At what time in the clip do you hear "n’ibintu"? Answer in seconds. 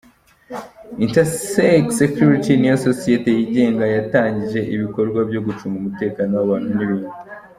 6.75-7.13